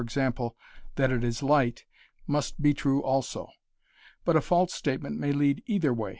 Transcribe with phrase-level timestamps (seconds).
[0.03, 0.51] g._
[0.95, 1.85] that it is light,
[2.25, 3.47] must be true also.
[4.25, 6.09] But a false statement may lead either way.